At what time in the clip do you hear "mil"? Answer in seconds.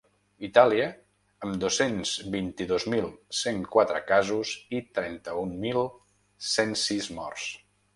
2.95-3.07, 5.69-5.89